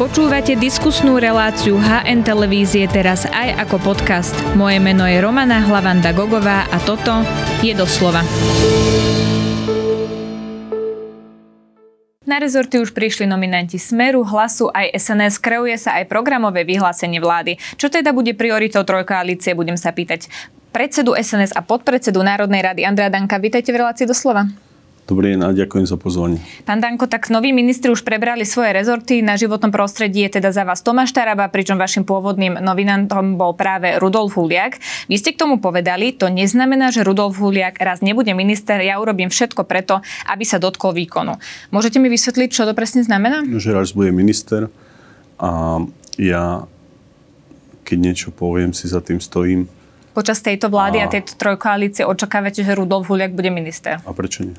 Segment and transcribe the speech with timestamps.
[0.00, 4.32] Počúvate diskusnú reláciu HN Televízie teraz aj ako podcast.
[4.56, 7.20] Moje meno je Romana Hlavanda Gogová a toto
[7.60, 8.24] je doslova.
[12.24, 17.60] Na rezorty už prišli nominanti Smeru, Hlasu aj SNS, kreuje sa aj programové vyhlásenie vlády.
[17.76, 20.32] Čo teda bude prioritou trojkoalície, budem sa pýtať
[20.72, 23.36] predsedu SNS a podpredsedu Národnej rady Andrea Danka.
[23.36, 24.69] Vítajte v relácii doslova.
[25.08, 26.38] Dobrý deň a ďakujem za pozvanie.
[26.62, 29.26] Pán Danko, tak noví ministri už prebrali svoje rezorty.
[29.26, 33.98] Na životnom prostredí je teda za vás Tomáš Taraba, pričom vašim pôvodným novinantom bol práve
[33.98, 34.78] Rudolf Huliak.
[35.10, 39.34] Vy ste k tomu povedali, to neznamená, že Rudolf Huliak raz nebude minister, ja urobím
[39.34, 39.98] všetko preto,
[40.30, 41.42] aby sa dotkol výkonu.
[41.74, 43.42] Môžete mi vysvetliť, čo to presne znamená?
[43.42, 44.70] Že raz bude minister
[45.42, 45.82] a
[46.22, 46.70] ja,
[47.82, 49.66] keď niečo poviem, si za tým stojím.
[50.14, 53.98] Počas tejto vlády a, a tejto trojkoalície očakávate, že Rudolf Huliak bude minister?
[54.06, 54.54] A prečo nie?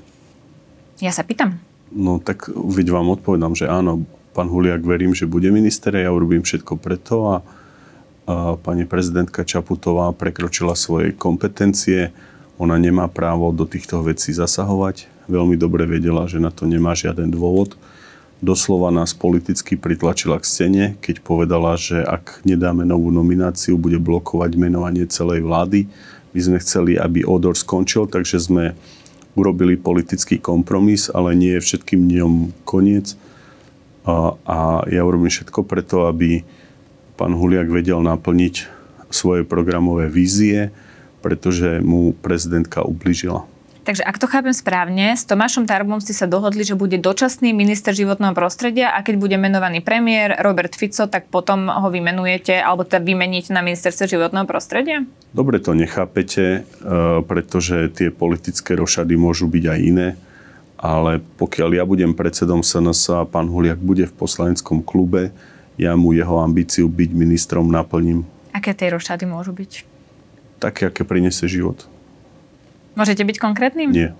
[1.01, 1.57] Ja sa pýtam.
[1.89, 4.05] No tak veď vám odpovedám, že áno,
[4.37, 7.35] pán Huliak verím, že bude minister, ja urobím všetko preto a,
[8.29, 12.13] a pani prezidentka Čaputová prekročila svoje kompetencie.
[12.61, 15.09] Ona nemá právo do týchto vecí zasahovať.
[15.25, 17.73] Veľmi dobre vedela, že na to nemá žiaden dôvod.
[18.41, 24.57] Doslova nás politicky pritlačila k stene, keď povedala, že ak nedáme novú nomináciu, bude blokovať
[24.57, 25.85] menovanie celej vlády.
[26.33, 28.73] My sme chceli, aby Odor skončil, takže sme
[29.35, 32.33] urobili politický kompromis, ale nie je všetkým dňom
[32.67, 33.15] koniec.
[34.03, 34.57] A, a
[34.89, 36.41] ja urobím všetko preto, aby
[37.15, 38.65] pán Huliak vedel naplniť
[39.13, 40.73] svoje programové vízie,
[41.21, 43.50] pretože mu prezidentka ubližila.
[43.81, 47.97] Takže ak to chápem správne, s Tomášom Tarbom ste sa dohodli, že bude dočasný minister
[47.97, 53.01] životného prostredia a keď bude menovaný premiér Robert Fico, tak potom ho vymenujete alebo teda
[53.01, 55.01] vymeníte na ministerstve životného prostredia?
[55.33, 56.85] Dobre to nechápete, e,
[57.25, 60.07] pretože tie politické rošady môžu byť aj iné,
[60.77, 65.33] ale pokiaľ ja budem predsedom SNS a pán Huliak bude v poslaneckom klube,
[65.81, 68.29] ja mu jeho ambíciu byť ministrom naplním.
[68.53, 69.71] Aké tie rošady môžu byť?
[70.61, 71.90] Také, aké prinesie život.
[72.91, 73.89] Môžete byť konkrétnym?
[73.95, 74.11] Nie.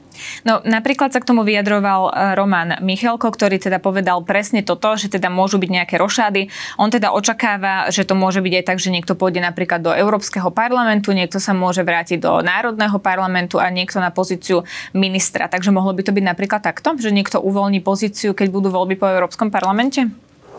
[0.48, 5.12] No napríklad sa k tomu vyjadroval e, Roman Michalko, ktorý teda povedal presne toto, že
[5.12, 6.48] teda môžu byť nejaké rošády.
[6.80, 10.48] On teda očakáva, že to môže byť aj tak, že niekto pôjde napríklad do Európskeho
[10.56, 14.64] parlamentu, niekto sa môže vrátiť do Národného parlamentu a niekto na pozíciu
[14.96, 15.52] ministra.
[15.52, 19.12] Takže mohlo by to byť napríklad takto, že niekto uvoľní pozíciu, keď budú voľby po
[19.12, 20.08] Európskom parlamente?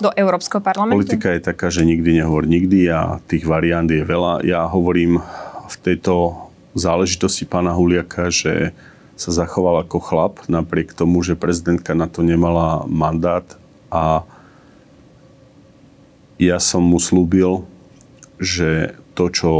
[0.04, 1.00] Do Európskeho parlamentu?
[1.00, 4.44] Politika je taká, že nikdy nehovor nikdy a tých variant je veľa.
[4.44, 5.22] Ja hovorím
[5.69, 8.72] v tejto záležitosti pána Huliaka, že
[9.16, 13.44] sa zachoval ako chlap, napriek tomu, že prezidentka na to nemala mandát
[13.93, 14.25] a
[16.41, 17.62] ja som mu slúbil,
[18.41, 19.50] že to, čo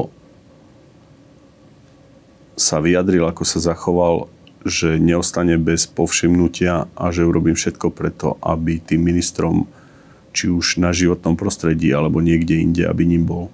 [2.59, 4.27] sa vyjadril, ako sa zachoval,
[4.67, 9.67] že neostane bez povšimnutia a že urobím všetko preto, aby tým ministrom,
[10.33, 13.47] či už na životnom prostredí alebo niekde inde, aby ním bol.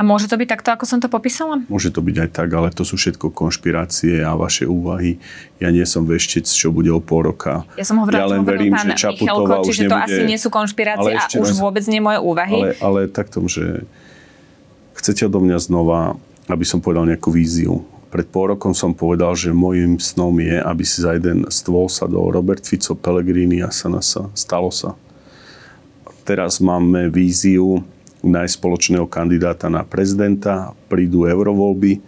[0.00, 1.60] A môže to byť takto, ako som to popísala?
[1.68, 5.20] Môže to byť aj tak, ale to sú všetko konšpirácie a vaše úvahy.
[5.60, 7.68] Ja nie som veštec, čo bude o pol roka.
[7.76, 9.92] Ja som hovorila, ja len verím, že Čaputová už čiže nebude...
[9.92, 11.60] to asi nie sú konšpirácie a už raz...
[11.60, 12.72] vôbec nie moje úvahy.
[12.80, 13.84] Ale, ale takto, že
[14.96, 16.16] chcete odo mňa znova,
[16.48, 17.84] aby som povedal nejakú víziu.
[18.08, 22.32] Pred pol rokom som povedal, že môjim snom je, aby si za jeden stôl sadol
[22.32, 24.32] Robert Fico, Pellegrini a Sanasa.
[24.32, 24.96] Stalo sa.
[26.24, 27.84] Teraz máme víziu,
[28.20, 32.00] nájsť spoločného kandidáta na prezidenta, prídu eurovoľby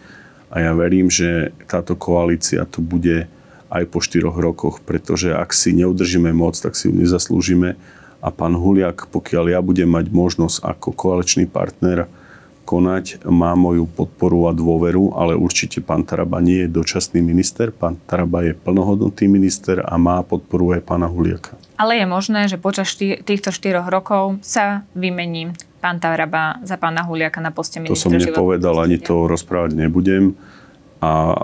[0.53, 3.25] a ja verím, že táto koalícia tu bude
[3.73, 7.81] aj po štyroch rokoch, pretože ak si neudržíme moc, tak si ju nezaslúžime.
[8.23, 12.07] A pán Huliak, pokiaľ ja budem mať možnosť ako koaličný partner
[12.63, 17.99] konať, má moju podporu a dôveru, ale určite pán Taraba nie je dočasný minister, pán
[18.07, 21.59] Taraba je plnohodnotný minister a má podporu aj pána Huliaka.
[21.77, 25.51] Ale je možné, že počas týchto štyroch rokov sa vymení
[25.83, 30.39] pán Taraba za pána Huliaka na poste ministra To som nepovedal, ani to rozprávať nebudem.
[31.03, 31.35] A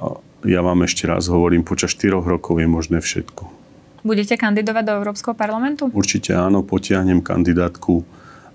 [0.47, 3.51] ja vám ešte raz hovorím, počas 4 rokov je možné všetko.
[4.07, 5.91] Budete kandidovať do Európskeho parlamentu?
[5.91, 8.07] Určite áno, potiahnem kandidátku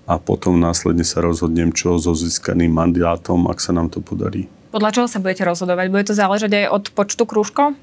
[0.04, 4.48] a potom následne sa rozhodnem, čo so získaným mandátom, ak sa nám to podarí.
[4.68, 5.86] Podľa čoho sa budete rozhodovať?
[5.88, 7.78] Bude to záležať aj od počtu krúžkov?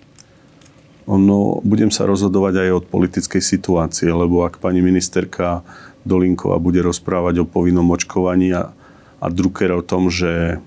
[1.10, 5.66] Ono, budem sa rozhodovať aj od politickej situácie, lebo ak pani ministerka
[6.06, 8.70] Dolinková bude rozprávať o povinnom očkovaní a,
[9.18, 10.62] a Drucker o tom, že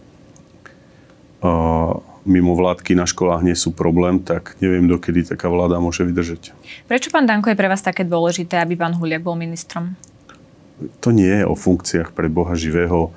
[1.45, 1.93] uh,
[2.27, 6.57] mimo vládky na školách nie sú problém, tak neviem, dokedy taká vláda môže vydržať.
[6.89, 9.95] Prečo, pán Danko, je pre vás také dôležité, aby pán Huliak bol ministrom?
[11.03, 13.15] To nie je o funkciách pre Boha živého,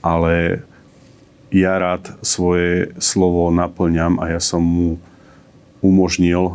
[0.00, 0.62] ale
[1.50, 5.02] ja rád svoje slovo naplňam a ja som mu
[5.82, 6.54] umožnil,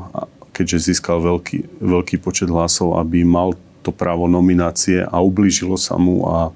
[0.56, 6.24] keďže získal veľký, veľký počet hlasov, aby mal to právo nominácie a ublížilo sa mu
[6.25, 6.50] a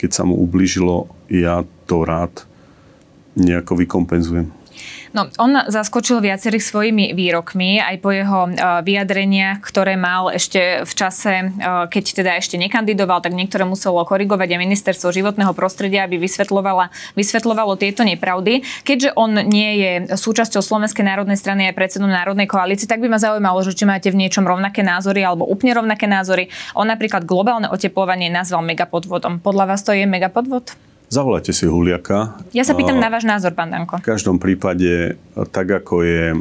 [0.00, 2.48] keď sa mu ublížilo, ja to rád
[3.36, 4.48] nejako vykompenzujem.
[5.14, 10.90] No, on zaskočil viacerých svojimi výrokmi, aj po jeho uh, vyjadreniach, ktoré mal ešte v
[10.92, 16.18] čase, uh, keď teda ešte nekandidoval, tak niektoré muselo korigovať aj ministerstvo životného prostredia, aby
[16.18, 18.66] vysvetľovalo tieto nepravdy.
[18.82, 23.22] Keďže on nie je súčasťou Slovenskej národnej strany aj predsedom Národnej koalície, tak by ma
[23.22, 26.50] zaujímalo, že či máte v niečom rovnaké názory alebo úplne rovnaké názory.
[26.74, 29.38] On napríklad globálne oteplovanie nazval megapodvodom.
[29.38, 30.74] Podľa vás to je megapodvod?
[31.14, 32.42] Zavolajte si Huliaka.
[32.50, 34.02] Ja sa pýtam na váš názor, pán Danko.
[34.02, 35.14] V každom prípade,
[35.54, 36.34] tak ako je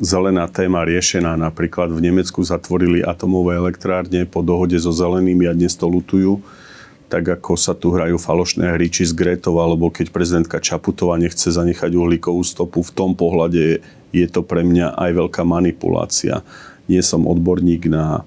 [0.00, 5.76] zelená téma riešená, napríklad v Nemecku zatvorili atomové elektrárne po dohode so zelenými a dnes
[5.76, 6.40] to lutujú,
[7.12, 11.52] tak ako sa tu hrajú falošné hry, či z Gretov, alebo keď prezidentka Čaputová nechce
[11.52, 13.84] zanechať uhlíkovú stopu, v tom pohľade
[14.16, 16.40] je to pre mňa aj veľká manipulácia.
[16.88, 18.24] Nie som odborník na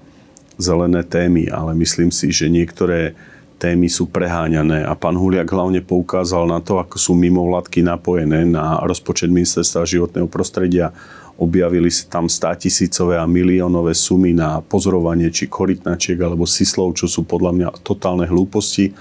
[0.54, 3.18] zelené témy, ale myslím si, že niektoré
[3.60, 8.80] témy sú preháňané a pán Huliak hlavne poukázal na to, ako sú mimovládky napojené na
[8.80, 10.96] rozpočet ministerstva životného prostredia.
[11.40, 17.08] Objavili sa tam 100 tisícové a miliónové sumy na pozorovanie či korytnačiek alebo sislov, čo
[17.08, 18.92] sú podľa mňa totálne hlúposti.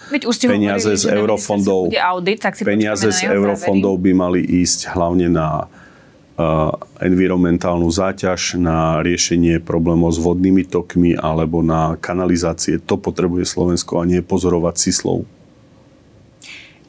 [0.48, 5.68] peniaze z eurofondov, audit, peniaze z eurofondov by mali ísť hlavne na
[7.04, 12.80] environmentálnu záťaž, na riešenie problémov s vodnými tokmi alebo na kanalizácie.
[12.88, 15.28] To potrebuje Slovensko a nie pozorovať sislov.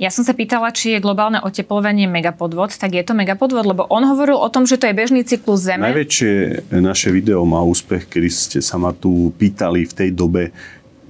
[0.00, 4.08] Ja som sa pýtala, či je globálne oteplovanie megapodvod, tak je to megapodvod, lebo on
[4.08, 5.92] hovoril o tom, že to je bežný cyklus Zeme.
[5.92, 6.32] Najväčšie
[6.80, 10.56] naše video má úspech, kedy ste sa ma tu pýtali v tej dobe,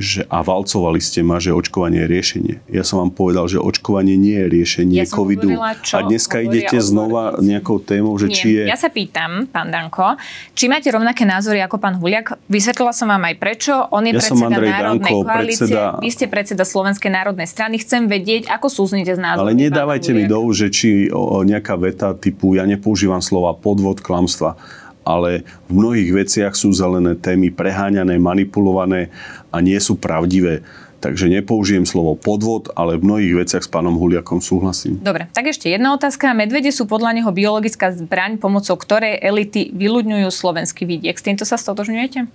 [0.00, 2.54] že a valcovali ste ma, že očkovanie je riešenie.
[2.72, 5.52] Ja som vám povedal, že očkovanie nie je riešenie ja covidu.
[5.52, 8.36] Hovorila, a dneska idete znova nejakou témou, že nie.
[8.40, 8.62] či je...
[8.64, 10.16] Ja sa pýtam, pán Danko,
[10.56, 12.40] či máte rovnaké názory ako pán Huliak.
[12.48, 13.76] Vysvetlila som vám aj prečo.
[13.92, 15.68] On je ja predseda Národnej Danko, koalície.
[15.68, 16.00] Predseda...
[16.00, 17.76] Vy ste predseda Slovenskej národnej strany.
[17.76, 19.52] Chcem vedieť, ako súznite s názorom.
[19.52, 24.00] Ale nedávajte mi do že či o, o nejaká veta typu, ja nepoužívam slova podvod,
[24.00, 24.56] klamstva
[25.00, 29.08] ale v mnohých veciach sú zelené témy preháňané, manipulované
[29.50, 30.62] a nie sú pravdivé.
[31.00, 35.00] Takže nepoužijem slovo podvod, ale v mnohých veciach s pánom Huliakom súhlasím.
[35.00, 36.36] Dobre, tak ešte jedna otázka.
[36.36, 41.16] Medvede sú podľa neho biologická zbraň, pomocou ktorej elity vyľudňujú slovenský vidiek.
[41.16, 42.28] S týmto sa stotožňujete?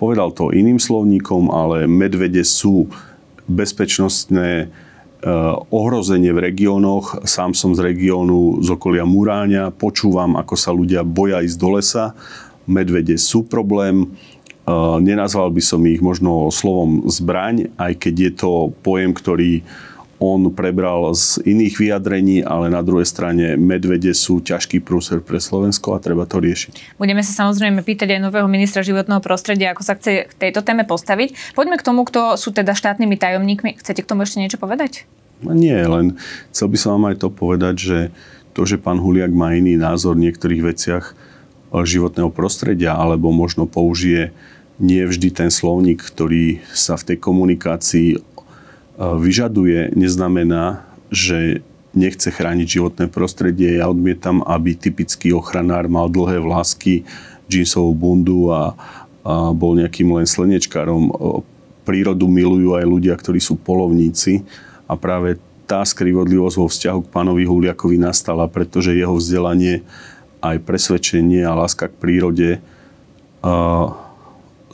[0.00, 2.88] Povedal to iným slovníkom, ale medvede sú
[3.44, 4.72] bezpečnostné
[5.26, 7.26] Eh, ohrozenie v regiónoch.
[7.26, 9.74] Sám som z regiónu z okolia Muráňa.
[9.74, 12.14] Počúvam, ako sa ľudia boja ísť do lesa.
[12.62, 14.14] Medvede sú problém.
[15.00, 18.52] Nenazval by som ich možno slovom zbraň, aj keď je to
[18.82, 19.62] pojem, ktorý
[20.16, 25.92] on prebral z iných vyjadrení, ale na druhej strane medvede sú ťažký prúser pre Slovensko
[25.92, 26.96] a treba to riešiť.
[26.96, 30.88] Budeme sa samozrejme pýtať aj nového ministra životného prostredia, ako sa chce k tejto téme
[30.88, 31.52] postaviť.
[31.52, 33.70] Poďme k tomu, kto sú teda štátnymi tajomníkmi.
[33.76, 35.04] Chcete k tomu ešte niečo povedať?
[35.44, 36.16] No nie, len
[36.48, 37.98] chcel by som vám aj to povedať, že
[38.56, 43.68] to, že pán Huliak má iný názor v niektorých veciach eh, životného prostredia, alebo možno
[43.68, 44.32] použije
[44.76, 48.20] nie vždy ten slovník, ktorý sa v tej komunikácii eh,
[48.98, 51.64] vyžaduje, neznamená, že
[51.96, 53.80] nechce chrániť životné prostredie.
[53.80, 57.08] Ja odmietam, aby typický ochranár mal dlhé vlásky,
[57.48, 58.76] džínsovú bundu a,
[59.24, 61.08] a bol nejakým len slnečkárom.
[61.88, 64.44] Prírodu milujú aj ľudia, ktorí sú polovníci
[64.84, 69.82] a práve tá skrivodlivosť vo vzťahu k pánovi Huliakovi nastala, pretože jeho vzdelanie,
[70.38, 72.50] aj presvedčenie a láska k prírode
[73.42, 73.88] uh,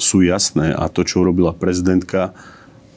[0.02, 2.34] sú jasné a to, čo urobila prezidentka,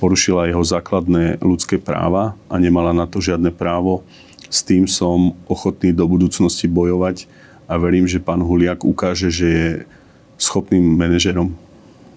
[0.02, 4.02] porušila jeho základné ľudské práva a nemala na to žiadne právo.
[4.50, 7.30] S tým som ochotný do budúcnosti bojovať
[7.70, 9.70] a verím, že pán Huliak ukáže, že je
[10.42, 11.54] schopným manažerom.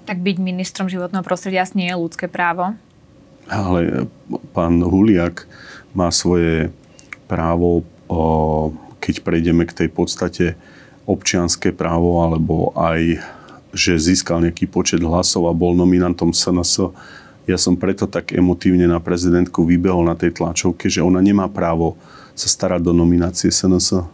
[0.09, 2.75] Tak byť ministrom životného prostredia nie je ľudské právo?
[3.49, 4.07] ale
[4.53, 5.49] pán Huliak
[5.97, 6.69] má svoje
[7.25, 7.83] právo,
[9.01, 10.47] keď prejdeme k tej podstate
[11.09, 13.17] občianské právo, alebo aj,
[13.73, 16.93] že získal nejaký počet hlasov a bol nominantom SNS.
[17.49, 21.97] Ja som preto tak emotívne na prezidentku vybehol na tej tlačovke, že ona nemá právo
[22.39, 24.05] sa starať do nominácie SNS.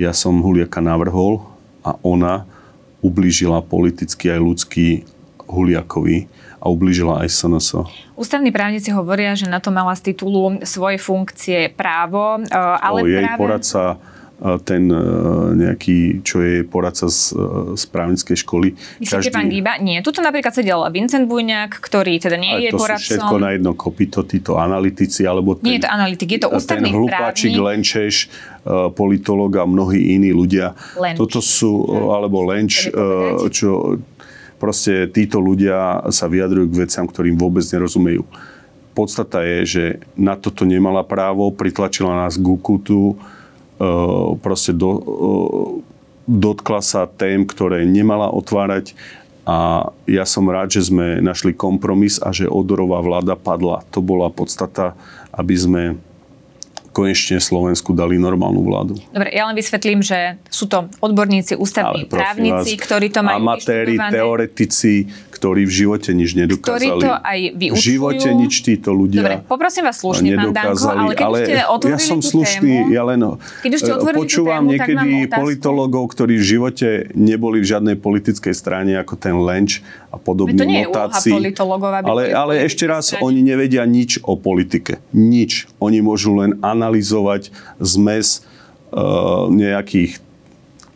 [0.00, 1.44] Ja som Huliaka navrhol
[1.84, 2.48] a ona
[3.04, 4.88] ublížila politicky aj ľudský
[5.50, 6.30] Huliakovi
[6.60, 7.68] a ublížila aj SNS.
[8.14, 13.08] Ústavní právnici hovoria, že na to mala z titulu svojej funkcie právo, e, ale o,
[13.08, 13.40] jej práve...
[13.40, 13.82] poradca
[14.64, 15.00] ten e,
[15.52, 17.36] nejaký, čo je poradca z,
[17.76, 18.72] z právnickej školy.
[19.00, 19.36] Myslíte, Každý...
[19.36, 19.76] pán Gíba?
[19.84, 20.00] Nie.
[20.00, 23.04] Tuto napríklad sedel Vincent Bujňák, ktorý teda nie Ale je to poradcom.
[23.04, 26.48] sú všetko na jedno kopito, títo analytici, alebo ten, Nie je to analytik, je to
[26.48, 27.68] ústavný ten hlupáčik právnik.
[27.68, 28.14] Lenčeš,
[28.96, 30.72] politológ a mnohí iní ľudia.
[30.96, 31.16] Lenč.
[31.16, 32.88] Toto sú, alebo Lenč,
[33.52, 34.00] čo
[34.60, 38.28] proste títo ľudia sa vyjadrujú k veciam, ktorým vôbec nerozumejú.
[38.92, 43.16] Podstata je, že na toto nemala právo, pritlačila nás k ukutu,
[44.44, 44.90] proste do,
[46.28, 48.92] dotkla sa tém, ktoré nemala otvárať
[49.48, 53.82] a ja som rád, že sme našli kompromis a že Odorová vláda padla.
[53.90, 54.92] To bola podstata,
[55.32, 55.82] aby sme
[56.90, 58.94] konečne Slovensku dali normálnu vládu.
[59.14, 63.94] Dobre, ja len vysvetlím, že sú to odborníci, ústavní právnici, vás, ktorí to majú Amatéri,
[63.96, 65.06] teoretici,
[65.40, 66.76] ktorí v živote nič nedokázali.
[66.76, 67.80] Ktorí to aj vyučujú.
[67.80, 71.54] V živote nič títo ľudia Dobre, poprosím vás slušne, pán Danko, ale keď ale ste
[71.64, 73.20] otvorili ja som slušný, tému, ja len
[73.64, 78.52] keď už ste eh, počúvam tému, niekedy politologov, ktorí v živote neboli v žiadnej politickej
[78.52, 79.80] strane, ako ten Lenč
[80.10, 81.30] a podobní to nie notáci.
[81.30, 81.54] Je
[82.02, 83.22] ale, ale ešte raz, strane.
[83.22, 84.98] oni nevedia nič o politike.
[85.14, 85.70] Nič.
[85.78, 86.79] Oni môžu len analyzovať
[87.76, 88.40] zmes
[88.94, 90.16] uh, nejakých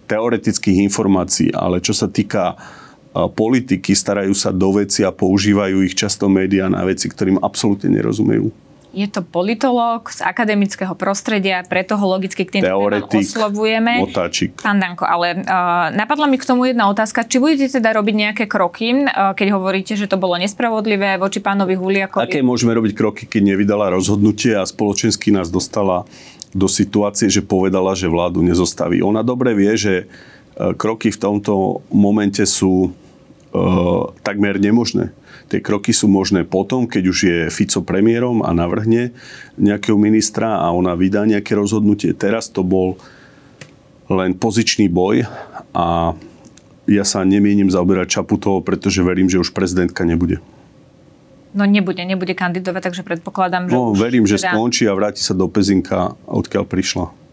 [0.08, 5.92] teoretických informácií, ale čo sa týka uh, politiky, starajú sa do veci a používajú ich
[5.92, 8.48] často médiá na veci, ktorým absolútne nerozumejú.
[8.94, 14.06] Je to politológ z akademického prostredia, preto ho logicky k tým Teoretik, oslovujeme.
[14.06, 14.62] Otáčik.
[14.62, 17.26] Pán Danko, ale uh, napadla mi k tomu jedna otázka.
[17.26, 21.74] Či budete teda robiť nejaké kroky, uh, keď hovoríte, že to bolo nespravodlivé voči pánovi
[21.74, 22.22] Huliakovi?
[22.22, 26.06] Aké môžeme robiť kroky, keď nevydala rozhodnutie a spoločensky nás dostala
[26.54, 29.02] do situácie, že povedala, že vládu nezostaví.
[29.02, 35.10] Ona dobre vie, že uh, kroky v tomto momente sú uh, takmer nemožné
[35.48, 39.12] Tie kroky sú možné potom, keď už je Fico premiérom a navrhne
[39.60, 42.16] nejakého ministra a ona vydá nejaké rozhodnutie.
[42.16, 42.96] Teraz to bol
[44.08, 45.28] len pozičný boj
[45.76, 46.16] a
[46.84, 50.40] ja sa nemienim zaoberať Čaputovou, pretože verím, že už prezidentka nebude.
[51.54, 53.72] No nebude, nebude kandidovať, takže predpokladám, že...
[53.72, 54.52] No, verím, že teda...
[54.52, 57.23] skončí a vráti sa do Pezinka, odkiaľ prišla.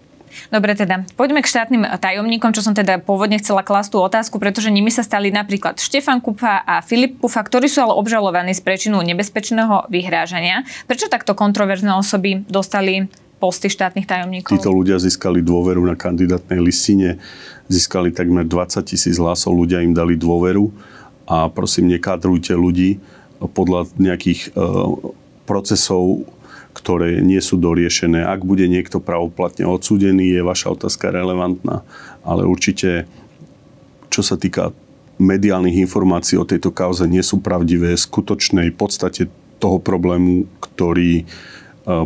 [0.49, 4.73] Dobre teda, poďme k štátnym tajomníkom, čo som teda pôvodne chcela klásť tú otázku, pretože
[4.73, 8.99] nimi sa stali napríklad Štefan Kupa a Filip Pufa, ktorí sú ale obžalovaní z prečinu
[9.03, 10.63] nebezpečného vyhrážania.
[10.85, 13.07] Prečo takto kontroverzné osoby dostali
[13.41, 14.53] posty štátnych tajomníkov?
[14.53, 17.17] Títo ľudia získali dôveru na kandidátnej listine,
[17.65, 20.69] získali takmer 20 tisíc hlasov, ľudia im dali dôveru
[21.25, 23.01] a prosím, nekádrujte ľudí
[23.41, 25.17] podľa nejakých uh,
[25.49, 26.29] procesov
[26.71, 28.23] ktoré nie sú doriešené.
[28.23, 31.83] Ak bude niekto pravoplatne odsúdený, je vaša otázka relevantná,
[32.23, 33.05] ale určite,
[34.07, 34.71] čo sa týka
[35.21, 39.29] mediálnych informácií o tejto kauze, nie sú pravdivé skutočnej podstate
[39.61, 41.23] toho problému, ktorý e,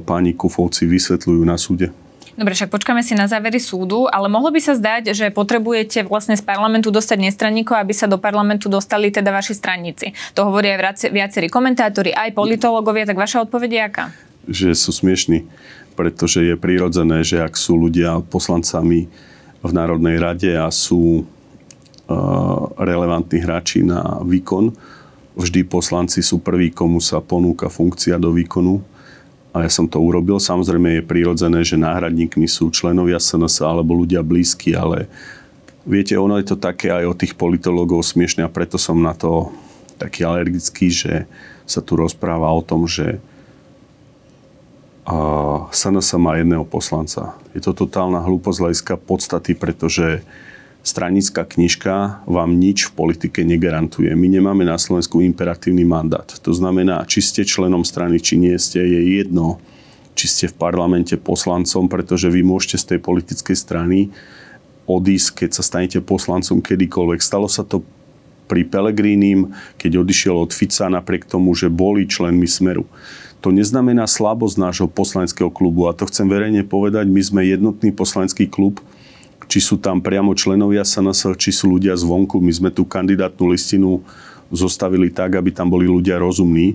[0.03, 1.95] páni Kufovci vysvetľujú na súde.
[2.35, 6.35] Dobre, však počkáme si na závery súdu, ale mohlo by sa zdať, že potrebujete vlastne
[6.35, 10.11] z parlamentu dostať nestranníkov, aby sa do parlamentu dostali teda vaši stranníci.
[10.35, 14.05] To hovoria aj viacerí komentátori, aj politológovia, tak vaša odpoveď je aká?
[14.49, 15.45] Že sú smiešní,
[15.95, 19.07] pretože je prirodzené, že ak sú ľudia poslancami
[19.65, 22.15] v Národnej rade a sú uh,
[22.77, 24.75] relevantní hráči na výkon,
[25.35, 28.79] vždy poslanci sú prví, komu sa ponúka funkcia do výkonu.
[29.55, 30.35] A ja som to urobil.
[30.35, 35.07] Samozrejme je prirodzené, že náhradníkmi sú členovia SNS alebo ľudia blízki, ale
[35.87, 39.55] viete, ono je to také aj od tých politológov smiešne a preto som na to
[39.95, 41.13] taký alergický, že
[41.63, 43.23] sa tu rozpráva o tom, že
[45.05, 45.17] a
[45.69, 47.37] SNS má jedného poslanca.
[47.53, 50.25] Je to totálna hlúposť hľadiska podstaty, pretože
[50.81, 54.09] stranická knižka vám nič v politike negarantuje.
[54.17, 56.25] My nemáme na Slovensku imperatívny mandát.
[56.25, 59.61] To znamená, či ste členom strany, či nie ste, je jedno,
[60.17, 64.09] či ste v parlamente poslancom, pretože vy môžete z tej politickej strany
[64.89, 67.21] odísť, keď sa stanete poslancom kedykoľvek.
[67.21, 67.85] Stalo sa to
[68.45, 72.85] pri Pelegrínim, keď odišiel od Fica napriek tomu, že boli členmi Smeru
[73.45, 75.85] to neznamená slabosť nášho poslaneckého klubu.
[75.85, 78.81] A to chcem verejne povedať, my sme jednotný poslanecký klub,
[79.45, 82.41] či sú tam priamo členovia SNS, či sú ľudia zvonku.
[82.41, 84.01] My sme tú kandidátnu listinu
[84.49, 86.73] zostavili tak, aby tam boli ľudia rozumní.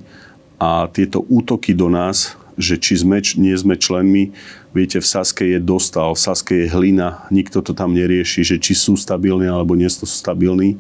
[0.63, 4.31] A tieto útoky do nás, že či sme, nie sme členmi,
[4.71, 8.79] viete, v Saske je dostal, v Saske je hlina, nikto to tam nerieši, že či
[8.79, 10.79] sú stabilní alebo nie sú stabilní.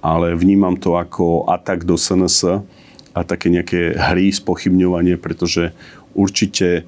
[0.00, 2.64] Ale vnímam to ako atak do SNS
[3.10, 5.74] a také nejaké hry, spochybňovanie, pretože
[6.14, 6.86] určite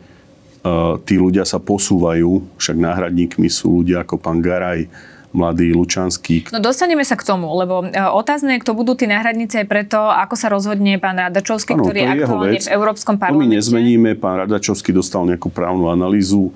[0.63, 4.87] uh, tí ľudia sa posúvajú, však náhradníkmi sú ľudia ako pán Garaj,
[5.33, 6.53] mladý Lučanský.
[6.53, 10.35] No dostaneme sa k tomu, lebo e, otázne, kto budú tí náhradníci aj preto, ako
[10.37, 13.41] sa rozhodne pán Radačovský, ano, ktorý je aktuálne v Európskom parlamente.
[13.41, 16.53] To my nezmeníme, pán Radačovský dostal nejakú právnu analýzu,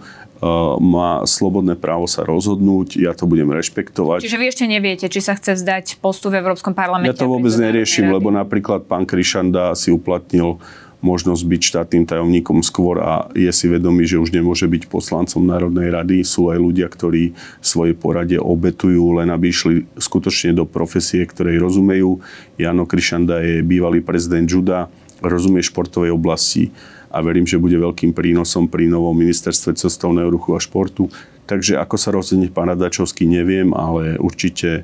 [0.82, 4.20] má slobodné právo sa rozhodnúť, ja to budem rešpektovať.
[4.24, 7.12] Čiže vy ešte neviete, či sa chce vzdať postu v Európskom parlamente?
[7.12, 10.60] Ja to vôbec neriešim, lebo napríklad pán Krišanda si uplatnil
[11.04, 15.92] možnosť byť štátnym tajomníkom skôr a je si vedomý, že už nemôže byť poslancom Národnej
[15.92, 16.24] rady.
[16.24, 22.24] Sú aj ľudia, ktorí svoje poradie obetujú, len aby išli skutočne do profesie, ktorej rozumejú.
[22.56, 24.88] Jano Krišanda je bývalý prezident Juda,
[25.20, 26.72] rozumie športovej oblasti
[27.10, 31.10] a verím, že bude veľkým prínosom pri novom ministerstve cestovného ruchu a športu.
[31.46, 34.82] Takže ako sa rozhodne pán Radačovský, neviem, ale určite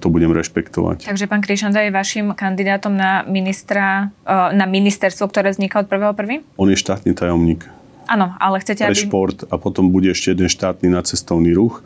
[0.00, 1.04] to budem rešpektovať.
[1.04, 6.40] Takže pán Krišanda je vašim kandidátom na ministra, e, na ministerstvo, ktoré vzniká od 1.1.?
[6.56, 7.68] On je štátny tajomník.
[8.08, 9.04] Áno, ale chcete, pre aby...
[9.04, 11.84] šport a potom bude ešte jeden štátny na cestovný ruch.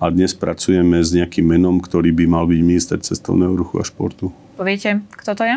[0.00, 4.32] A dnes pracujeme s nejakým menom, ktorý by mal byť minister cestovného ruchu a športu.
[4.56, 5.56] Poviete, kto to je?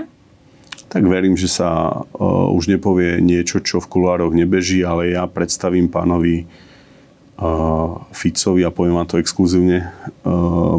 [0.96, 5.92] Tak verím, že sa uh, už nepovie niečo, čo v kulároch nebeží, ale ja predstavím
[5.92, 6.48] pánovi
[8.16, 9.92] Ficovi a poviem vám to exkluzívne,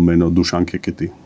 [0.00, 1.25] meno Dušan Kekety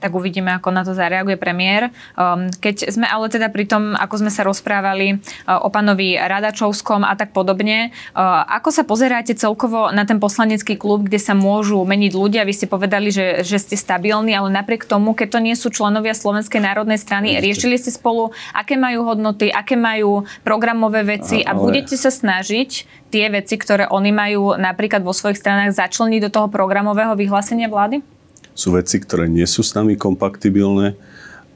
[0.00, 1.92] tak uvidíme, ako na to zareaguje premiér.
[2.16, 7.04] Um, keď sme ale teda pri tom, ako sme sa rozprávali uh, o pánovi Radačovskom
[7.04, 11.84] a tak podobne, uh, ako sa pozeráte celkovo na ten poslanecký klub, kde sa môžu
[11.84, 12.48] meniť ľudia?
[12.48, 16.16] Vy ste povedali, že, že ste stabilní, ale napriek tomu, keď to nie sú členovia
[16.16, 21.60] Slovenskej národnej strany, riešili ste spolu, aké majú hodnoty, aké majú programové veci a, ale...
[21.60, 26.30] a budete sa snažiť tie veci, ktoré oni majú napríklad vo svojich stranách začleniť do
[26.30, 28.19] toho programového vyhlásenia vlády?
[28.54, 30.98] Sú veci, ktoré nie sú s nami kompatibilné,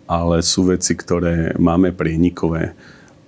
[0.05, 2.77] ale sú veci, ktoré máme prienikové.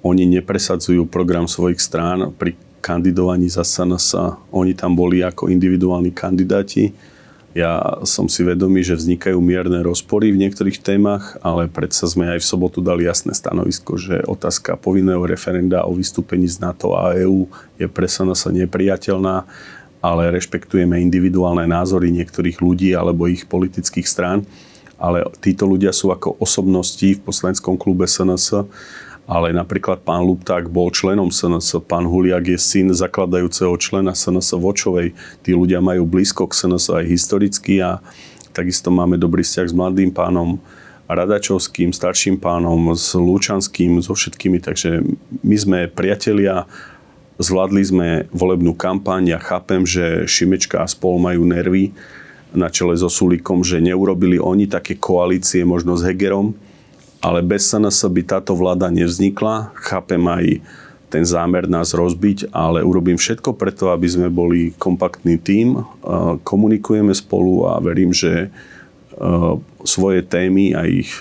[0.05, 2.55] Oni nepresadzujú program svojich strán pri
[2.85, 4.39] kandidovaní za SNS.
[4.55, 6.95] Oni tam boli ako individuálni kandidáti.
[7.57, 12.45] Ja som si vedomý, že vznikajú mierne rozpory v niektorých témach, ale predsa sme aj
[12.45, 17.49] v sobotu dali jasné stanovisko, že otázka povinného referenda o vystúpení z NATO a EÚ
[17.81, 19.49] je pre SNS nepriateľná
[20.07, 24.47] ale rešpektujeme individuálne názory niektorých ľudí alebo ich politických strán.
[24.97, 28.65] Ale títo ľudia sú ako osobnosti v poslaneckom klube SNS,
[29.27, 35.13] ale napríklad pán Lupták bol členom SNS, pán Huliak je syn zakladajúceho člena SNS Vočovej.
[35.43, 37.99] Tí ľudia majú blízko k SNS aj historicky a
[38.55, 40.63] takisto máme dobrý vzťah s mladým pánom
[41.07, 44.59] Radačovským, starším pánom, s Lúčanským, so všetkými.
[44.59, 45.07] Takže
[45.43, 46.67] my sme priatelia,
[47.37, 49.37] Zvládli sme volebnú kampaň.
[49.37, 51.93] Ja chápem, že Šimečka a spol majú nervy
[52.57, 56.57] na čele so Sulikom, že neurobili oni také koalície možno s Hegerom,
[57.21, 59.77] ale bez SNS by táto vláda nevznikla.
[59.77, 60.65] Chápem aj
[61.13, 65.85] ten zámer nás rozbiť, ale urobím všetko preto, aby sme boli kompaktný tím.
[66.41, 68.49] Komunikujeme spolu a verím, že
[69.85, 71.13] svoje témy a ich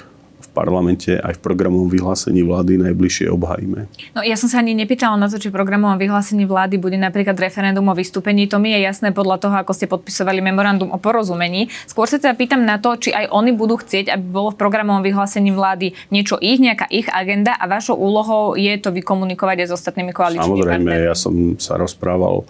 [0.55, 3.91] parlamente aj v programovom vyhlásení vlády najbližšie obhajíme.
[4.15, 7.35] No ja som sa ani nepýtala na to, či v programovom vyhlásení vlády bude napríklad
[7.35, 8.47] referendum o vystúpení.
[8.47, 11.67] To mi je jasné podľa toho, ako ste podpisovali memorandum o porozumení.
[11.83, 15.03] Skôr sa teda pýtam na to, či aj oni budú chcieť, aby bolo v programovom
[15.03, 19.73] vyhlásení vlády niečo ich, nejaká ich agenda a vašou úlohou je to vykomunikovať aj s
[19.75, 21.09] ostatnými koaličnými Samozrejme, partnermi.
[21.11, 22.47] ja som sa rozprával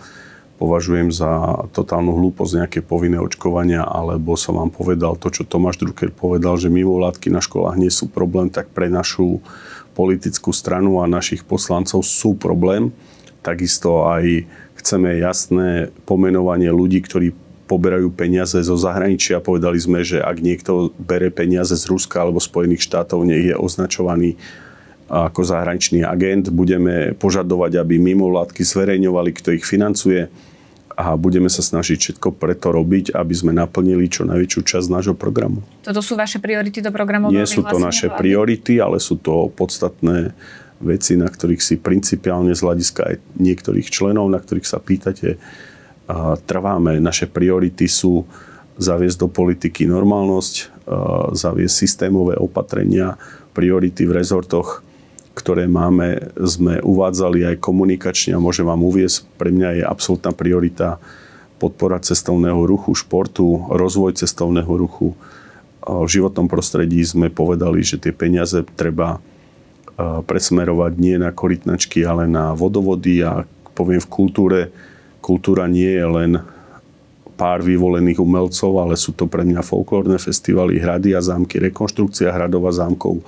[0.55, 6.11] považujem za totálnu hlúposť nejaké povinné očkovania, alebo som vám povedal to, čo Tomáš Drucker
[6.11, 9.43] povedal, že mimovládky na školách nie sú problém, tak pre našu
[9.95, 12.91] politickú stranu a našich poslancov sú problém.
[13.43, 14.47] Takisto aj
[14.79, 17.31] chceme jasné pomenovanie ľudí, ktorí
[17.65, 19.41] poberajú peniaze zo zahraničia.
[19.41, 24.37] Povedali sme, že ak niekto bere peniaze z Ruska alebo Spojených štátov, nech je označovaný
[25.05, 26.49] ako zahraničný agent.
[26.49, 30.27] Budeme požadovať, aby mimovládky zverejňovali, kto ich financuje
[30.95, 35.59] a budeme sa snažiť všetko preto robiť, aby sme naplnili čo najväčšiu časť nášho programu.
[35.83, 37.27] Toto sú vaše priority do programu?
[37.35, 38.19] Nie sú to naše vlády?
[38.23, 40.31] priority, ale sú to podstatné
[40.79, 45.35] veci, na ktorých si principiálne z hľadiska aj niektorých členov, na ktorých sa pýtate,
[46.47, 47.03] trváme.
[47.03, 48.23] Naše priority sú
[48.79, 50.85] zaviesť do politiky normálnosť,
[51.35, 53.19] zaviesť systémové opatrenia,
[53.51, 54.83] priority v rezortoch
[55.35, 60.97] ktoré máme, sme uvádzali aj komunikačne a môžem vám uviesť, pre mňa je absolútna priorita
[61.59, 65.11] podpora cestovného ruchu, športu, rozvoj cestovného ruchu.
[65.85, 69.19] V životnom prostredí sme povedali, že tie peniaze treba
[69.99, 73.43] presmerovať nie na korytnačky, ale na vodovody a
[73.75, 74.59] poviem v kultúre,
[75.19, 76.31] kultúra nie je len
[77.35, 82.65] pár vyvolených umelcov, ale sú to pre mňa folklórne festivaly, hrady a zámky, rekonštrukcia hradov
[82.67, 83.19] a zámkov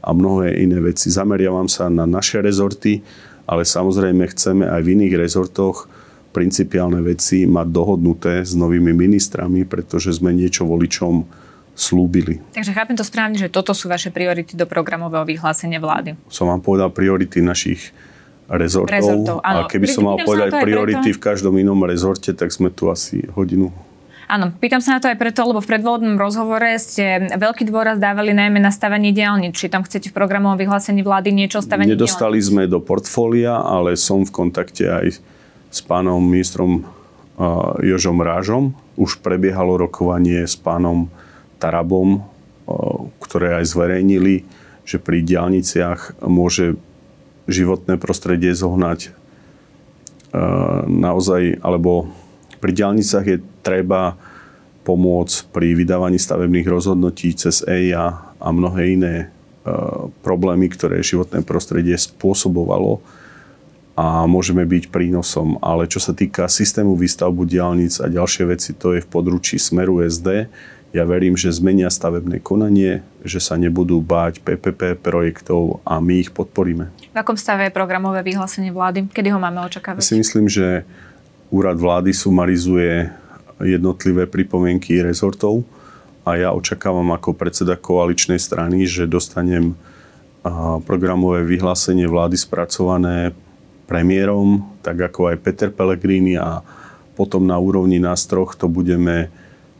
[0.00, 1.10] a mnohé iné veci.
[1.10, 3.02] Zameriavam sa na naše rezorty,
[3.46, 5.90] ale samozrejme chceme aj v iných rezortoch
[6.30, 11.26] principiálne veci mať dohodnuté s novými ministrami, pretože sme niečo voličom
[11.76, 12.40] slúbili.
[12.56, 16.16] Takže chápem to správne, že toto sú vaše priority do programového vyhlásenia vlády.
[16.32, 17.92] Som vám povedal priority našich
[18.48, 18.94] rezortov.
[18.94, 21.18] rezortov A keby som mal povedať priority preto...
[21.18, 23.74] v každom inom rezorte, tak sme tu asi hodinu.
[24.26, 28.34] Áno, pýtam sa na to aj preto, lebo v predvolebnom rozhovore ste veľký dôraz dávali
[28.34, 29.54] najmä na stavanie diálnic.
[29.54, 32.50] Či tam chcete v programovom vyhlásení vlády niečo o stavanie Nedostali diálnic?
[32.50, 35.22] sme do portfólia, ale som v kontakte aj
[35.70, 38.74] s pánom ministrom uh, Jožom Rážom.
[38.98, 41.06] Už prebiehalo rokovanie s pánom
[41.62, 44.42] Tarabom, uh, ktoré aj zverejnili,
[44.82, 46.74] že pri diálniciach môže
[47.46, 52.10] životné prostredie zohnať uh, naozaj, alebo
[52.60, 54.18] pri diálnicách je treba
[54.86, 59.26] pomôcť pri vydávaní stavebných rozhodnutí cez EIA a mnohé iné e,
[60.22, 63.02] problémy, ktoré životné prostredie spôsobovalo
[63.98, 65.58] a môžeme byť prínosom.
[65.58, 70.06] Ale čo sa týka systému výstavbu diálnic a ďalšie veci, to je v područí Smeru
[70.06, 70.46] SD.
[70.94, 76.30] Ja verím, že zmenia stavebné konanie, že sa nebudú báť PPP projektov a my ich
[76.30, 76.88] podporíme.
[77.12, 79.10] V akom stave je programové vyhlásenie vlády?
[79.10, 80.00] Kedy ho máme očakávať?
[80.00, 80.86] Ja si myslím, že
[81.50, 83.12] úrad vlády sumarizuje
[83.60, 85.66] jednotlivé pripomienky rezortov
[86.26, 89.78] a ja očakávam ako predseda koaličnej strany, že dostanem
[90.86, 93.34] programové vyhlásenie vlády spracované
[93.86, 96.62] premiérom, tak ako aj Peter Pellegrini a
[97.14, 99.30] potom na úrovni nás troch to budeme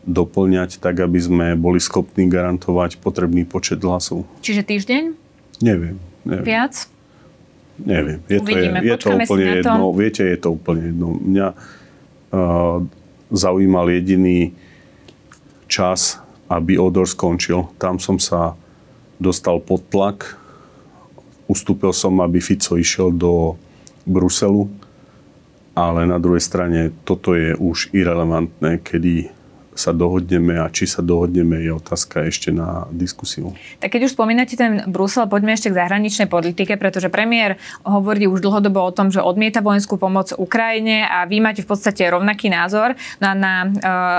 [0.06, 4.22] doplňať tak, aby sme boli schopní garantovať potrebný počet hlasov.
[4.40, 5.02] Čiže týždeň?
[5.60, 5.98] Neviem.
[6.22, 6.46] neviem.
[6.46, 6.86] Viac?
[7.76, 8.22] Neviem.
[8.30, 9.84] Je to, je, je to úplne jedno.
[9.92, 11.08] Viete, je to úplne jedno.
[11.18, 12.78] Mňa uh,
[13.28, 14.54] zaujímal jediný
[15.66, 17.68] čas, aby odor skončil.
[17.76, 18.54] Tam som sa
[19.18, 20.38] dostal pod tlak.
[21.50, 23.58] Ustúpil som, aby Fico išiel do
[24.06, 24.70] Bruselu.
[25.76, 29.35] Ale na druhej strane toto je už irrelevantné, kedy
[29.76, 33.52] sa dohodneme a či sa dohodneme je otázka ešte na diskusiu.
[33.78, 38.40] Tak keď už spomínate ten Brusel, poďme ešte k zahraničnej politike, pretože premiér hovorí už
[38.40, 42.96] dlhodobo o tom, že odmieta vojenskú pomoc Ukrajine a vy máte v podstate rovnaký názor.
[43.20, 43.70] No a na uh,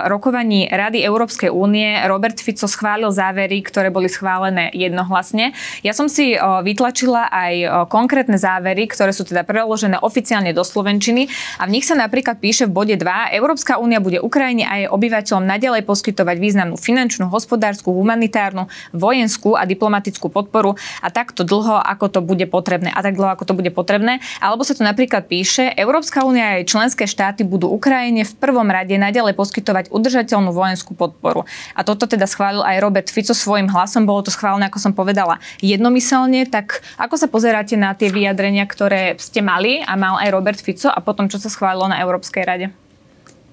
[0.05, 5.57] rokovaní Rady Európskej únie Robert Fico schválil závery, ktoré boli schválené jednohlasne.
[5.81, 10.61] Ja som si uh, vytlačila aj uh, konkrétne závery, ktoré sú teda preložené oficiálne do
[10.61, 11.25] Slovenčiny
[11.57, 14.87] a v nich sa napríklad píše v bode 2, Európska únia bude Ukrajine a jej
[14.91, 22.11] obyvateľom naďalej poskytovať významnú finančnú, hospodárskú, humanitárnu, vojenskú a diplomatickú podporu a takto dlho, ako
[22.11, 22.91] to bude potrebné.
[22.91, 24.19] A tak dlho, ako to bude potrebné.
[24.43, 28.67] Alebo sa tu napríklad píše, Európska únia a jej členské štáty budú Ukrajine v prvom
[28.67, 31.47] rade naďalej poskytovať udržateľnú vojenskú podporu.
[31.71, 34.03] A toto teda schválil aj Robert Fico svojim hlasom.
[34.03, 36.49] Bolo to schválené, ako som povedala, jednomyselne.
[36.49, 40.89] Tak ako sa pozeráte na tie vyjadrenia, ktoré ste mali a mal aj Robert Fico
[40.89, 42.86] a potom, čo sa schválilo na Európskej rade?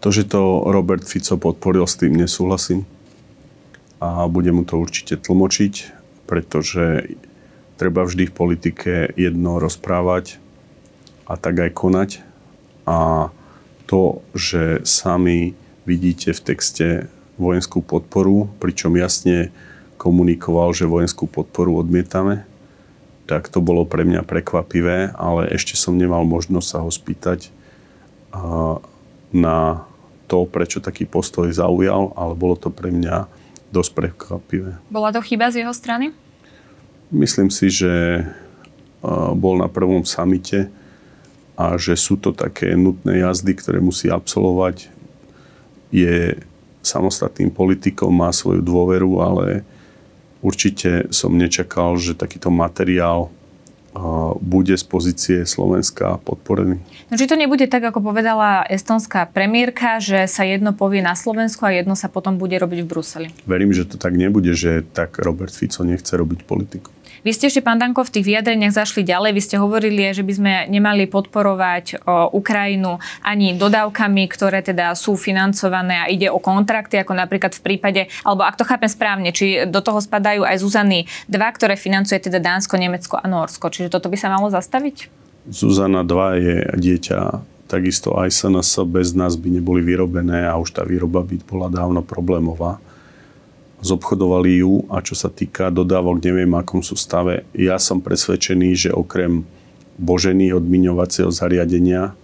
[0.04, 2.84] To, že to Robert Fico podporil, s tým nesúhlasím.
[4.04, 5.96] A bude mu to určite tlmočiť,
[6.28, 7.16] pretože
[7.80, 10.36] treba vždy v politike jedno rozprávať
[11.24, 12.10] a tak aj konať.
[12.84, 13.32] A
[13.88, 15.56] to, že sami
[15.88, 16.86] vidíte v texte
[17.40, 19.56] vojenskú podporu, pričom jasne
[19.96, 22.44] komunikoval, že vojenskú podporu odmietame,
[23.24, 27.48] tak to bolo pre mňa prekvapivé, ale ešte som nemal možnosť sa ho spýtať
[29.32, 29.88] na
[30.34, 33.30] to, prečo taký postoj zaujal, ale bolo to pre mňa
[33.70, 34.82] dosť prekvapivé.
[34.90, 36.10] Bola to chyba z jeho strany?
[37.14, 38.26] Myslím si, že
[39.38, 40.66] bol na prvom samite
[41.54, 44.90] a že sú to také nutné jazdy, ktoré musí absolvovať.
[45.94, 46.34] Je
[46.82, 49.62] samostatným politikom, má svoju dôveru, ale
[50.42, 53.30] určite som nečakal, že takýto materiál
[54.42, 56.82] bude z pozície Slovenska podporený.
[57.08, 61.62] No, či to nebude tak, ako povedala estonská premiérka, že sa jedno povie na Slovensku
[61.62, 63.28] a jedno sa potom bude robiť v Bruseli?
[63.46, 66.90] Verím, že to tak nebude, že tak Robert Fico nechce robiť politiku.
[67.24, 69.32] Vy ste ešte, pán Danko, v tých vyjadreniach zašli ďalej.
[69.32, 75.16] Vy ste hovorili, že by sme nemali podporovať o, Ukrajinu ani dodávkami, ktoré teda sú
[75.16, 79.64] financované a ide o kontrakty, ako napríklad v prípade, alebo ak to chápem správne, či
[79.64, 83.72] do toho spadajú aj Zuzany 2, ktoré financuje teda Dánsko, Nemecko a Norsko.
[83.72, 85.08] Čiže toto by sa malo zastaviť?
[85.48, 87.18] Zuzana 2 je dieťa
[87.64, 92.04] takisto aj SNS bez nás by neboli vyrobené a už tá výroba by bola dávno
[92.04, 92.83] problémová
[93.84, 97.44] zobchodovali ju a čo sa týka dodávok, neviem, akom sú stave.
[97.52, 99.44] Ja som presvedčený, že okrem
[100.00, 102.16] božení odmiňovacieho zariadenia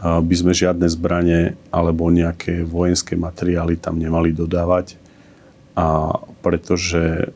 [0.00, 4.96] by sme žiadne zbranie alebo nejaké vojenské materiály tam nemali dodávať.
[5.76, 7.28] A pretože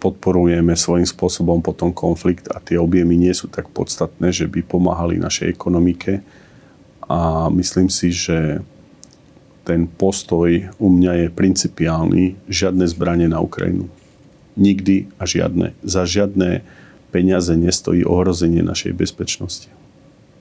[0.00, 5.20] podporujeme svojím spôsobom potom konflikt a tie objemy nie sú tak podstatné, že by pomáhali
[5.20, 6.24] našej ekonomike.
[7.04, 8.64] A myslím si, že
[9.64, 12.22] ten postoj u mňa je principiálny.
[12.46, 13.88] Žiadne zbranie na Ukrajinu.
[14.54, 15.74] Nikdy a žiadne.
[15.82, 16.62] Za žiadne
[17.10, 19.72] peniaze nestojí ohrozenie našej bezpečnosti.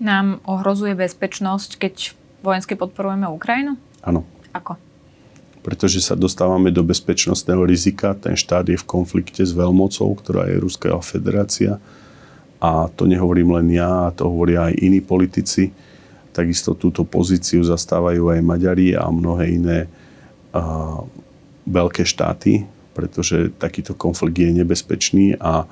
[0.03, 3.79] Nám ohrozuje bezpečnosť, keď vojensky podporujeme Ukrajinu?
[4.03, 4.27] Áno.
[4.51, 4.75] Ako?
[5.63, 8.11] pretože sa dostávame do bezpečnostného rizika.
[8.19, 11.79] Ten štát je v konflikte s veľmocou, ktorá je Ruská federácia.
[12.59, 15.71] A to nehovorím len ja, to hovoria aj iní politici.
[16.33, 19.79] Takisto túto pozíciu zastávajú aj Maďari a mnohé iné
[20.49, 20.99] a,
[21.63, 22.65] veľké štáty,
[22.97, 25.69] pretože takýto konflikt je nebezpečný a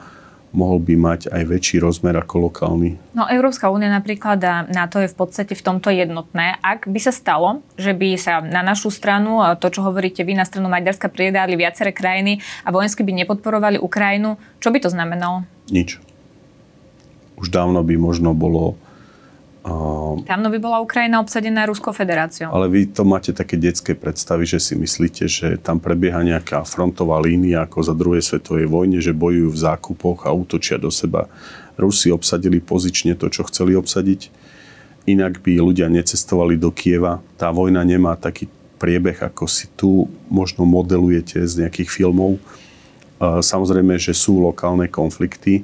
[0.52, 3.00] mohol by mať aj väčší rozmer ako lokálny.
[3.15, 6.60] No Európska únia napríklad a NATO je v podstate v tomto jednotné.
[6.60, 10.43] Ak by sa stalo, že by sa na našu stranu, to čo hovoríte vy, na
[10.43, 15.47] stranu Maďarska pridali viaceré krajiny a vojensky by nepodporovali Ukrajinu, čo by to znamenalo?
[15.71, 16.04] Nič.
[17.39, 18.76] Už dávno by možno bolo
[20.21, 22.50] Dávno by bola Ukrajina obsadená Ruskou federáciou.
[22.50, 27.21] Ale vy to máte také detské predstavy, že si myslíte, že tam prebieha nejaká frontová
[27.21, 31.30] línia ako za druhej svetovej vojne, že bojujú v zákupoch a útočia do seba.
[31.78, 34.34] Rusi obsadili pozične to, čo chceli obsadiť.
[35.06, 37.21] Inak by ľudia necestovali do Kieva.
[37.38, 38.50] Tá vojna nemá taký
[38.82, 42.41] priebeh, ako si tu možno modelujete z nejakých filmov.
[43.21, 45.62] Samozrejme, že sú lokálne konflikty,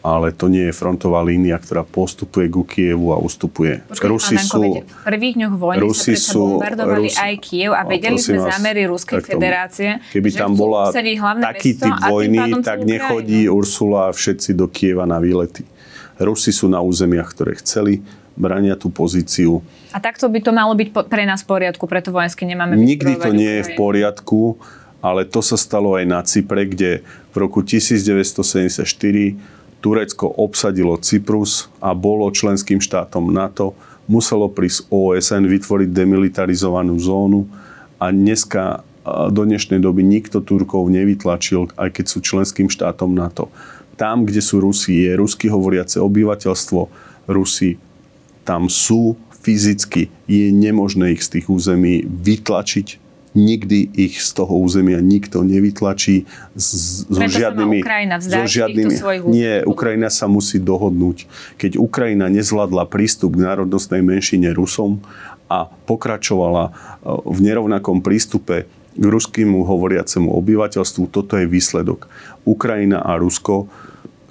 [0.00, 3.84] ale to nie je frontová línia, ktorá postupuje ku Kievu a ustupuje.
[3.84, 7.70] Počkej, Rusi Danko, sú, v prvých dňoch vojny Rusi sa sú, bombardovali Rusi, aj Kiev
[7.76, 13.44] a vedeli sme vás, zámery Ruskej federácie, keby tam bola taký typ vojny, tak nechodí
[13.44, 13.58] Ukrajinu.
[13.60, 15.68] Ursula a všetci do Kieva na výlety.
[16.16, 18.00] Rusi sú na územiach, ktoré chceli,
[18.40, 19.60] brania tú pozíciu.
[19.92, 23.36] A takto by to malo byť pre nás v poriadku, preto vojensky nemáme Nikdy to
[23.36, 24.56] nie je v poriadku,
[25.04, 31.96] ale to sa stalo aj na Cypre, kde v roku 1974 Turecko obsadilo Cyprus a
[31.96, 33.72] bolo členským štátom NATO,
[34.04, 37.48] muselo prísť OSN vytvoriť demilitarizovanú zónu
[37.96, 38.84] a dneska
[39.32, 43.48] do dnešnej doby nikto Turkov nevytlačil, aj keď sú členským štátom NATO.
[43.96, 46.80] Tam, kde sú Rusi, je rusky hovoriace obyvateľstvo.
[47.28, 47.80] Rusi
[48.44, 50.12] tam sú fyzicky.
[50.28, 56.26] Je nemožné ich z tých území vytlačiť nikdy ich z toho územia nikto nevytlačí
[56.58, 57.78] s, so žiadnymi...
[57.82, 58.94] Ukrajina so žiadnymi,
[59.30, 61.30] Nie, Ukrajina sa musí dohodnúť.
[61.54, 64.98] Keď Ukrajina nezvládla prístup k národnostnej menšine Rusom
[65.46, 66.70] a pokračovala e,
[67.06, 72.10] v nerovnakom prístupe k ruskému hovoriacemu obyvateľstvu, toto je výsledok.
[72.42, 73.70] Ukrajina a Rusko,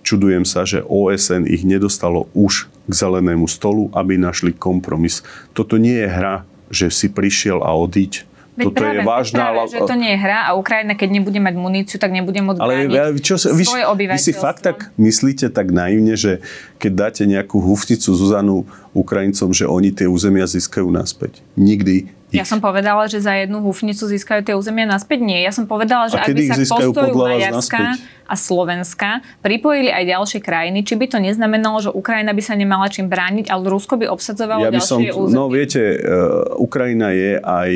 [0.04, 5.24] čudujem sa, že OSN ich nedostalo už k zelenému stolu, aby našli kompromis.
[5.56, 8.29] Toto nie je hra, že si prišiel a odiť
[8.60, 9.40] Veď Toto práve, je vážna...
[9.40, 12.60] Práve, že to nie je hra a Ukrajina, keď nebude mať muníciu, tak nebude môcť
[12.60, 12.92] ale,
[13.24, 14.20] čo, vy, svoje obyvateľstvo.
[14.20, 16.44] Vy si fakt tak myslíte tak naivne, že
[16.76, 21.40] keď dáte nejakú hufticu Zuzanu Ukrajincom, že oni tie územia získajú naspäť.
[21.56, 22.20] Nikdy.
[22.30, 25.26] Ja som povedala, že za jednu hufnicu získajú tie územia naspäť?
[25.26, 25.42] Nie.
[25.42, 27.98] Ja som povedala, že a ak by sa k postoju Maďarska
[28.30, 32.86] a Slovenska pripojili aj ďalšie krajiny, či by to neznamenalo, že Ukrajina by sa nemala
[32.86, 35.38] čím brániť, ale Rusko by obsadzovalo ja by ďalšie som, územie?
[35.42, 37.70] No viete, uh, Ukrajina je aj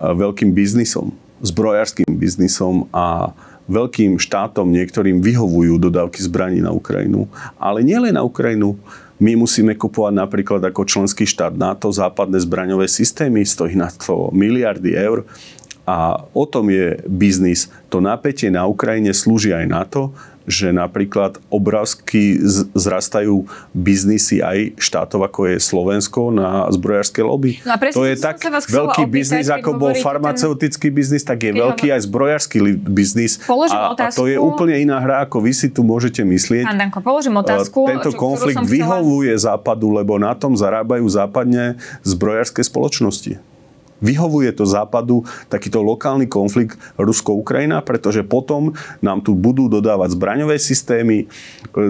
[0.00, 7.28] veľkým biznisom, zbrojárským biznisom a veľkým štátom niektorým vyhovujú dodávky zbraní na Ukrajinu.
[7.56, 8.76] Ale nielen na Ukrajinu.
[9.16, 14.92] My musíme kupovať napríklad ako členský štát NATO západné zbraňové systémy, stojí na to miliardy
[14.92, 15.22] eur.
[15.84, 17.68] A o tom je biznis.
[17.92, 22.36] To napätie na Ukrajine slúži aj na to, že napríklad obrovsky
[22.76, 27.64] zrastajú biznisy aj štátov, ako je Slovensko na zbrojárske lobby.
[27.64, 30.96] No to je tak veľký biznis, ako bol farmaceutický ten...
[30.96, 31.94] biznis, tak je veľký ho...
[31.96, 33.40] aj zbrojársky biznis.
[33.48, 36.68] A, a to je úplne iná hra, ako vy si tu môžete myslieť.
[36.68, 37.88] Pán Danko, položím otázku.
[37.88, 39.56] Tento čo, konflikt vyhovuje chcela...
[39.56, 43.53] západu, lebo na tom zarábajú západne zbrojárske spoločnosti.
[44.02, 51.24] Vyhovuje to západu takýto lokálny konflikt Rusko-Ukrajina, pretože potom nám tu budú dodávať zbraňové systémy,
[51.24, 51.26] e,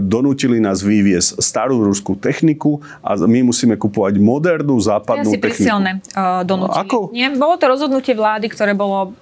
[0.03, 5.55] donútili nás vyviesť starú ruskú techniku a my musíme kupovať modernú západnú ja si techniku.
[5.65, 6.83] Prisilné, uh, donútili.
[6.85, 6.99] Ako?
[7.15, 9.17] Nie, bolo to rozhodnutie vlády, ktoré bolo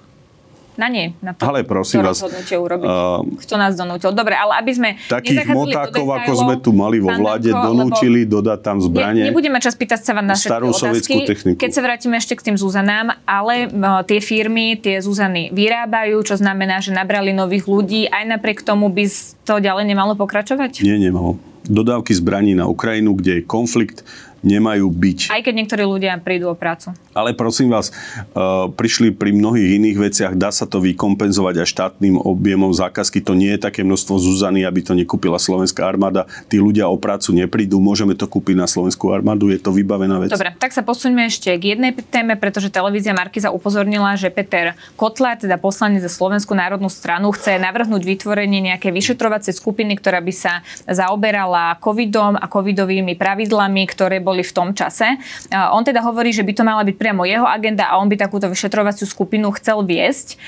[0.73, 2.87] na nie, na to, ale prosím to vás, urobiť.
[2.89, 4.09] Uh, Kto nás donútil.
[4.09, 8.59] Dobre, ale aby sme Takých motákov, ako sme tu mali vo vláde, Danko, donútili dodať
[8.65, 9.25] tam zbranie.
[9.25, 11.57] Ne, nebudeme čas pýtať sa vám na starú otázky, techniku.
[11.61, 16.35] keď sa vrátime ešte k tým Zuzanám, ale uh, tie firmy, tie Zuzany vyrábajú, čo
[16.37, 18.09] znamená, že nabrali nových ľudí.
[18.09, 19.05] Aj napriek tomu by
[19.45, 20.81] to ďalej nemalo pokračovať?
[20.81, 21.37] Nie, nemalo.
[21.63, 24.03] Dodávky zbraní na Ukrajinu, kde je konflikt,
[24.43, 25.31] nemajú byť.
[25.31, 26.91] Aj keď niektorí ľudia prídu o prácu.
[27.15, 32.19] Ale prosím vás, uh, prišli pri mnohých iných veciach, dá sa to vykompenzovať aj štátnym
[32.19, 33.23] objemom zákazky.
[33.23, 36.27] To nie je také množstvo Zuzany, aby to nekúpila slovenská armáda.
[36.51, 40.33] Tí ľudia o prácu neprídu, môžeme to kúpiť na slovenskú armádu, je to vybavená vec.
[40.33, 45.37] Dobre, tak sa posuňme ešte k jednej téme, pretože televízia Markiza upozornila, že Peter Kotler,
[45.37, 50.65] teda poslanec za Slovenskú národnú stranu, chce navrhnúť vytvorenie nejakej vyšetrovacej skupiny, ktorá by sa
[50.89, 55.05] zaoberala covidom a covidovými pravidlami, ktoré boli boli v tom čase.
[55.53, 58.49] On teda hovorí, že by to mala byť priamo jeho agenda a on by takúto
[58.49, 60.41] vyšetrovaciu skupinu chcel viesť.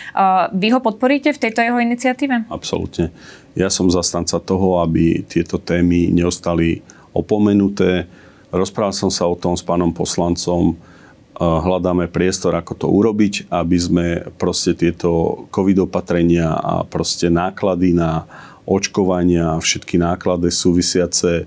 [0.58, 2.50] Vy ho podporíte v tejto jeho iniciatíve?
[2.50, 3.14] Absolútne.
[3.54, 6.82] Ja som zastanca toho, aby tieto témy neostali
[7.14, 8.10] opomenuté.
[8.50, 10.74] Rozprával som sa o tom s pánom poslancom.
[11.36, 14.06] Hľadáme priestor, ako to urobiť, aby sme
[14.40, 18.24] proste tieto covid opatrenia a proste náklady na
[18.64, 21.46] očkovania, všetky náklady súvisiace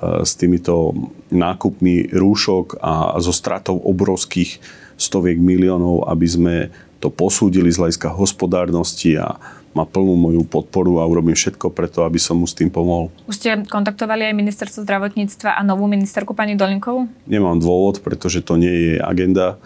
[0.00, 0.96] s týmito
[1.28, 4.60] nákupmi rúšok a so stratou obrovských
[4.96, 6.54] stoviek miliónov, aby sme
[7.00, 12.18] to posúdili z hľadiska hospodárnosti a má plnú moju podporu a urobím všetko preto, aby
[12.18, 13.08] som mu s tým pomohol.
[13.30, 17.06] Už ste kontaktovali aj ministerstvo zdravotníctva a novú ministerku pani Dolinkovú?
[17.30, 19.62] Nemám dôvod, pretože to nie je agenda.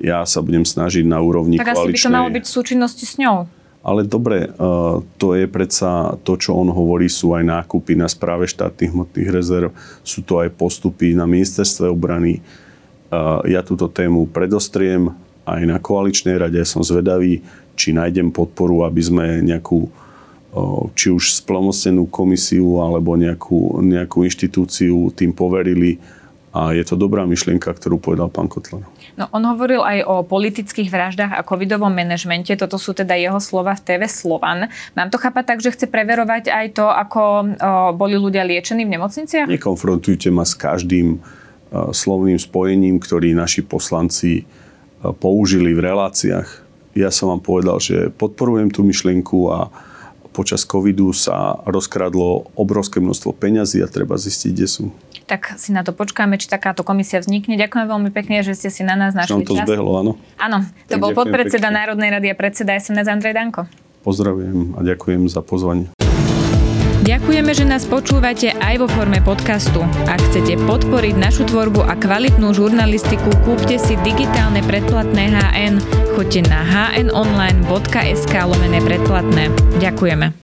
[0.00, 1.84] Ja sa budem snažiť na úrovni tak koaličnej...
[1.84, 3.46] Tak asi by to malo byť v súčinnosti s ňou.
[3.82, 4.48] Ale dobre, e,
[5.18, 9.74] to je predsa to, čo on hovorí, sú aj nákupy na správe štátnych hmotných rezerv,
[10.06, 12.38] sú to aj postupy na ministerstve obrany.
[12.38, 12.40] E,
[13.50, 15.10] ja túto tému predostriem
[15.42, 17.42] aj na koaličnej rade, som zvedavý,
[17.74, 19.90] či nájdem podporu, aby sme nejakú e,
[20.94, 25.98] či už splnostenú komisiu alebo nejakú, nejakú inštitúciu tým poverili
[26.52, 28.84] a je to dobrá myšlienka, ktorú povedal pán Kotler.
[29.16, 32.52] No, on hovoril aj o politických vraždách a covidovom manažmente.
[32.60, 34.68] Toto sú teda jeho slova v TV Slovan.
[34.92, 37.44] Mám to chápať tak, že chce preverovať aj to, ako o,
[37.96, 39.48] boli ľudia liečení v nemocniciach?
[39.48, 41.20] Nekonfrontujte ma s každým o,
[41.92, 44.44] slovným spojením, ktorý naši poslanci
[45.00, 46.48] o, použili v reláciách.
[46.92, 49.72] Ja som vám povedal, že podporujem tú myšlienku a
[50.36, 54.84] počas covidu sa rozkradlo obrovské množstvo peňazí a treba zistiť, kde sú.
[55.32, 57.56] Tak si na to počkáme, či takáto komisia vznikne.
[57.56, 59.64] Ďakujem veľmi pekne, že ste si na nás našli to čas.
[59.64, 60.20] zbehlo, áno.
[60.36, 61.80] Áno, to tak bol podpredseda pekne.
[61.80, 63.64] Národnej rady a predseda SNS Andrej Danko.
[64.04, 65.88] Pozdravujem a ďakujem za pozvanie.
[67.08, 69.80] Ďakujeme, že nás počúvate aj vo forme podcastu.
[70.04, 75.74] Ak chcete podporiť našu tvorbu a kvalitnú žurnalistiku, kúpte si digitálne predplatné HN.
[76.12, 79.48] Choďte na hnonline.sk lomené predplatné.
[79.80, 80.36] Ďakujeme.